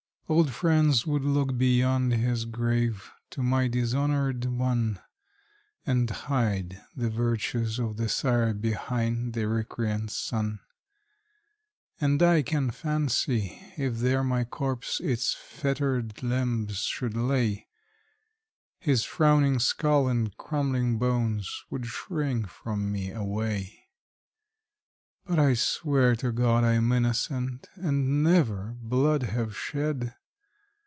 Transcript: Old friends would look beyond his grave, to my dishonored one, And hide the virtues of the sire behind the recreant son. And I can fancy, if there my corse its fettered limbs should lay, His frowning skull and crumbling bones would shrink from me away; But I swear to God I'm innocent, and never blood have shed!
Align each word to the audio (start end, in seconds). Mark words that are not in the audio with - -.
Old 0.29 0.51
friends 0.53 1.05
would 1.05 1.25
look 1.25 1.57
beyond 1.57 2.13
his 2.13 2.45
grave, 2.45 3.11
to 3.31 3.43
my 3.43 3.67
dishonored 3.67 4.45
one, 4.45 4.97
And 5.85 6.09
hide 6.09 6.81
the 6.95 7.09
virtues 7.09 7.79
of 7.79 7.97
the 7.97 8.07
sire 8.07 8.53
behind 8.53 9.33
the 9.33 9.45
recreant 9.49 10.09
son. 10.11 10.61
And 11.99 12.23
I 12.23 12.43
can 12.43 12.71
fancy, 12.71 13.61
if 13.77 13.97
there 13.97 14.23
my 14.23 14.45
corse 14.45 15.01
its 15.01 15.33
fettered 15.33 16.23
limbs 16.23 16.77
should 16.77 17.17
lay, 17.17 17.67
His 18.79 19.03
frowning 19.03 19.59
skull 19.59 20.07
and 20.07 20.33
crumbling 20.37 20.97
bones 20.97 21.65
would 21.69 21.87
shrink 21.87 22.47
from 22.47 22.89
me 22.89 23.11
away; 23.11 23.89
But 25.25 25.39
I 25.39 25.55
swear 25.55 26.15
to 26.15 26.31
God 26.31 26.63
I'm 26.63 26.89
innocent, 26.93 27.67
and 27.75 28.23
never 28.23 28.77
blood 28.81 29.23
have 29.23 29.57
shed! 29.57 30.15